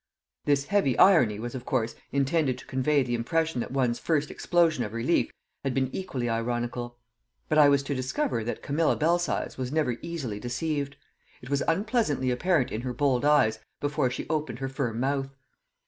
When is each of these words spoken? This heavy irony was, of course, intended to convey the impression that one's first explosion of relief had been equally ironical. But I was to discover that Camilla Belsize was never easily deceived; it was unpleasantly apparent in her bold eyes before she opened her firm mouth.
This 0.45 0.65
heavy 0.65 0.97
irony 0.97 1.37
was, 1.37 1.53
of 1.53 1.63
course, 1.63 1.93
intended 2.11 2.57
to 2.57 2.65
convey 2.65 3.03
the 3.03 3.13
impression 3.13 3.59
that 3.59 3.69
one's 3.69 3.99
first 3.99 4.31
explosion 4.31 4.83
of 4.83 4.93
relief 4.93 5.29
had 5.63 5.75
been 5.75 5.93
equally 5.95 6.27
ironical. 6.27 6.97
But 7.49 7.59
I 7.59 7.69
was 7.69 7.83
to 7.83 7.93
discover 7.93 8.43
that 8.43 8.63
Camilla 8.63 8.95
Belsize 8.95 9.59
was 9.59 9.71
never 9.71 9.97
easily 10.01 10.39
deceived; 10.39 10.95
it 11.43 11.51
was 11.51 11.61
unpleasantly 11.67 12.31
apparent 12.31 12.71
in 12.71 12.81
her 12.81 12.93
bold 12.93 13.23
eyes 13.23 13.59
before 13.79 14.09
she 14.09 14.27
opened 14.27 14.57
her 14.57 14.69
firm 14.69 14.99
mouth. 14.99 15.35